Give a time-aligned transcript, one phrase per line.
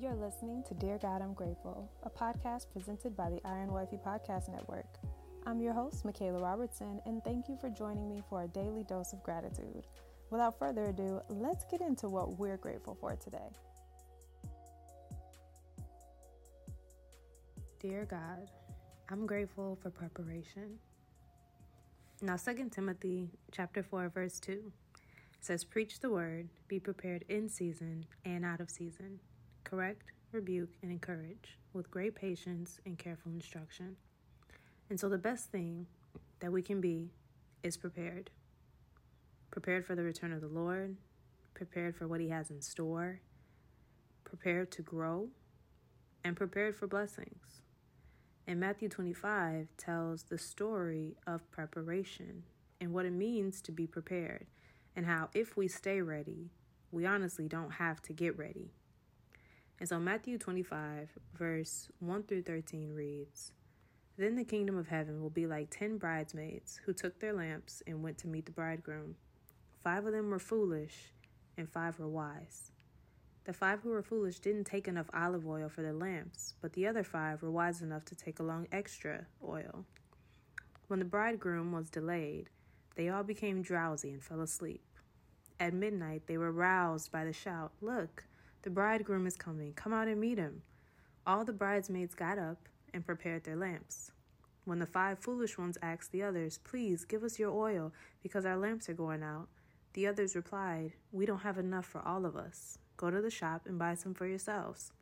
[0.00, 4.48] You're listening to Dear God, I'm Grateful, a podcast presented by the Iron Wifey Podcast
[4.48, 4.86] Network.
[5.44, 9.12] I'm your host, Michaela Robertson, and thank you for joining me for a daily dose
[9.12, 9.86] of gratitude.
[10.30, 13.50] Without further ado, let's get into what we're grateful for today.
[17.78, 18.50] Dear God,
[19.10, 20.78] I'm grateful for preparation.
[22.22, 24.72] Now 2 Timothy chapter 4 verse 2
[25.42, 29.20] says preach the word, be prepared in season and out of season
[29.64, 33.96] correct, rebuke, and encourage with great patience and careful instruction.
[34.88, 35.86] And so, the best thing
[36.40, 37.10] that we can be
[37.62, 38.30] is prepared.
[39.50, 40.96] Prepared for the return of the Lord,
[41.54, 43.20] prepared for what He has in store,
[44.24, 45.28] prepared to grow,
[46.24, 47.62] and prepared for blessings.
[48.46, 52.44] And Matthew 25 tells the story of preparation
[52.80, 54.46] and what it means to be prepared,
[54.96, 56.50] and how if we stay ready,
[56.90, 58.72] we honestly don't have to get ready.
[59.80, 63.52] And so Matthew 25, verse 1 through 13 reads
[64.18, 68.02] Then the kingdom of heaven will be like ten bridesmaids who took their lamps and
[68.02, 69.16] went to meet the bridegroom.
[69.82, 71.14] Five of them were foolish,
[71.56, 72.72] and five were wise.
[73.44, 76.86] The five who were foolish didn't take enough olive oil for their lamps, but the
[76.86, 79.86] other five were wise enough to take along extra oil.
[80.88, 82.50] When the bridegroom was delayed,
[82.96, 84.82] they all became drowsy and fell asleep.
[85.58, 88.24] At midnight, they were roused by the shout, Look!
[88.62, 89.72] The bridegroom is coming.
[89.72, 90.60] Come out and meet him.
[91.26, 94.12] All the bridesmaids got up and prepared their lamps.
[94.66, 98.58] When the five foolish ones asked the others, Please give us your oil, because our
[98.58, 99.48] lamps are going out,
[99.94, 102.78] the others replied, We don't have enough for all of us.
[102.98, 104.92] Go to the shop and buy some for yourselves.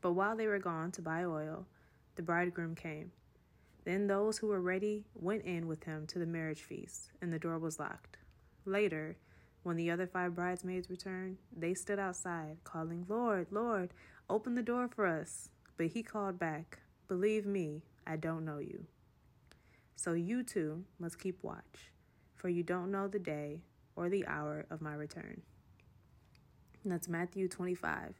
[0.00, 1.66] But while they were gone to buy oil,
[2.14, 3.10] the bridegroom came.
[3.84, 7.40] Then those who were ready went in with him to the marriage feast, and the
[7.40, 8.18] door was locked.
[8.64, 9.16] Later,
[9.64, 13.92] when the other five bridesmaids returned, they stood outside, calling, Lord, Lord,
[14.28, 15.48] open the door for us.
[15.76, 18.84] But he called back, Believe me, I don't know you.
[19.96, 21.90] So you too must keep watch,
[22.36, 23.62] for you don't know the day
[23.96, 25.40] or the hour of my return.
[26.82, 28.14] And that's Matthew 25,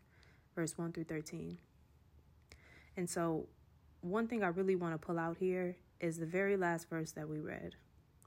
[0.54, 1.58] verse 1 through 13.
[2.96, 3.46] And so,
[4.00, 7.28] one thing I really want to pull out here is the very last verse that
[7.28, 7.74] we read.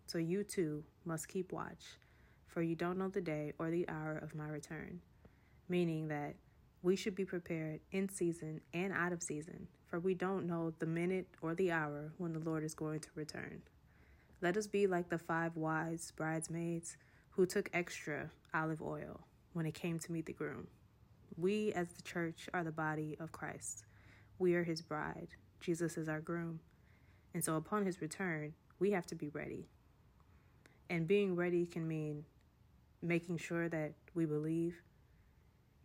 [0.05, 1.97] So you too must keep watch
[2.57, 4.99] for you don't know the day or the hour of my return.
[5.69, 6.33] Meaning that
[6.81, 10.87] we should be prepared in season and out of season, for we don't know the
[10.87, 13.61] minute or the hour when the Lord is going to return.
[14.41, 16.97] Let us be like the five wise bridesmaids
[17.29, 19.19] who took extra olive oil
[19.53, 20.65] when it came to meet the groom.
[21.37, 23.85] We, as the church, are the body of Christ.
[24.39, 25.27] We are his bride.
[25.59, 26.59] Jesus is our groom.
[27.35, 29.67] And so, upon his return, we have to be ready.
[30.89, 32.23] And being ready can mean
[33.01, 34.81] making sure that we believe,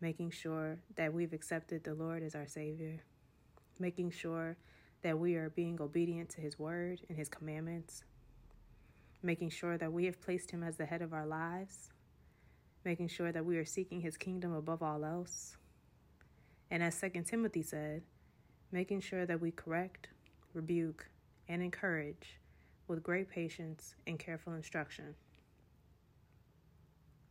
[0.01, 3.01] making sure that we've accepted the Lord as our Savior,
[3.79, 4.57] making sure
[5.03, 8.05] that we are being obedient to His word and His commandments,
[9.23, 11.91] making sure that we have placed Him as the head of our lives,
[12.85, 15.57] making sure that we are seeking His kingdom above all else.
[16.71, 18.03] And as 2 Timothy said,
[18.71, 20.09] making sure that we correct,
[20.55, 21.09] rebuke,
[21.49, 22.41] and encourage
[22.89, 25.15] with great patience and careful instruction.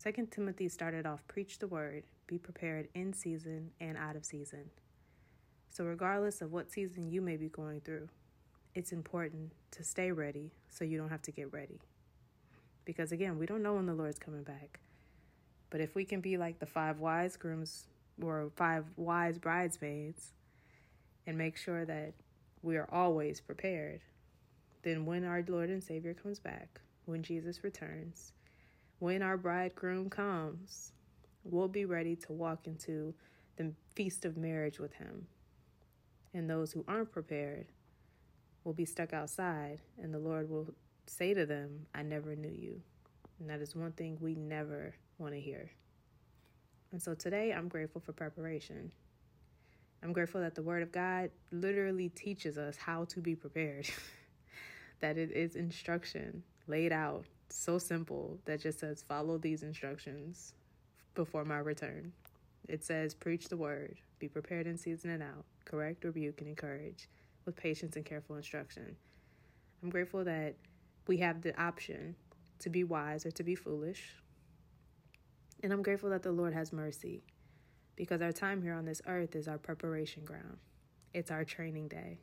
[0.02, 4.72] 2 Timothy started off preach the word, be prepared in season and out of season.
[5.70, 8.10] So, regardless of what season you may be going through,
[8.74, 11.80] it's important to stay ready so you don't have to get ready.
[12.84, 14.80] Because again, we don't know when the Lord's coming back.
[15.70, 17.86] But if we can be like the five wise grooms
[18.20, 20.32] or five wise bridesmaids
[21.28, 22.14] and make sure that
[22.64, 24.02] we are always prepared,
[24.82, 28.34] then when our Lord and Savior comes back, when Jesus returns,
[29.02, 30.92] when our bridegroom comes,
[31.44, 33.12] we'll be ready to walk into
[33.58, 35.26] the feast of marriage with him.
[36.36, 37.66] And those who aren't prepared
[38.64, 40.68] will be stuck outside, and the Lord will
[41.08, 42.80] say to them, I never knew you.
[43.40, 45.72] And that is one thing we never want to hear.
[46.92, 48.92] And so today I'm grateful for preparation.
[50.04, 53.90] I'm grateful that the Word of God literally teaches us how to be prepared,
[55.00, 57.26] that it is instruction laid out
[57.58, 60.54] so simple that just says, follow these instructions
[61.16, 62.12] before my return.
[62.68, 67.10] It says, preach the word, be prepared in season and out, correct, rebuke, and encourage
[67.46, 68.96] with patience and careful instruction.
[69.84, 70.56] I'm grateful that
[71.08, 72.16] we have the option
[72.60, 74.16] to be wise or to be foolish.
[75.64, 77.24] And I'm grateful that the Lord has mercy
[77.96, 80.58] because our time here on this earth is our preparation ground,
[81.14, 82.20] it's our training day.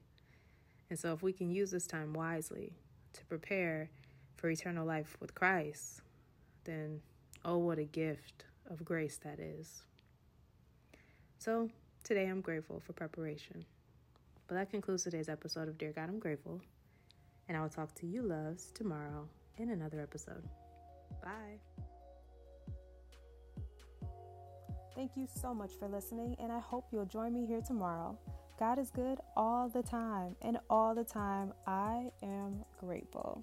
[0.91, 2.73] And so, if we can use this time wisely
[3.13, 3.91] to prepare
[4.39, 6.01] for eternal life with Christ,
[6.65, 7.03] then
[7.45, 9.83] oh, what a gift of grace that is.
[11.39, 11.69] So,
[12.09, 13.67] Today I'm grateful for preparation.
[14.47, 16.63] But that concludes today's episode of Dear God, I'm Grateful.
[17.49, 20.43] And I will talk to you, loves, tomorrow in another episode.
[21.23, 21.61] Bye.
[24.95, 28.19] Thank you so much for listening, and I hope you'll join me here tomorrow.
[28.59, 33.43] God is good all the time, and all the time I am grateful.